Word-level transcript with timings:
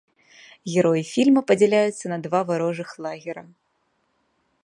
Героі 0.75 1.03
фільма 1.11 1.43
падзяляюцца 1.51 2.05
на 2.13 2.17
два 2.25 2.39
варожых 2.51 2.89
лагера. 3.07 3.47